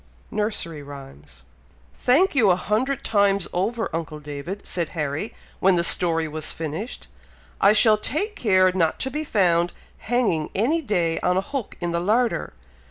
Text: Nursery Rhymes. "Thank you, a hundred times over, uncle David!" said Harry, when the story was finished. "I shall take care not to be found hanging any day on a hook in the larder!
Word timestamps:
Nursery 0.31 0.81
Rhymes. 0.81 1.43
"Thank 1.95 2.33
you, 2.33 2.49
a 2.49 2.55
hundred 2.55 3.03
times 3.03 3.47
over, 3.53 3.87
uncle 3.93 4.19
David!" 4.19 4.65
said 4.65 4.89
Harry, 4.97 5.35
when 5.59 5.75
the 5.75 5.83
story 5.83 6.27
was 6.27 6.51
finished. 6.51 7.07
"I 7.61 7.73
shall 7.73 7.99
take 7.99 8.35
care 8.35 8.71
not 8.71 8.97
to 9.01 9.11
be 9.11 9.23
found 9.23 9.73
hanging 9.99 10.49
any 10.55 10.81
day 10.81 11.19
on 11.19 11.37
a 11.37 11.39
hook 11.41 11.77
in 11.79 11.91
the 11.91 11.99
larder! 11.99 12.53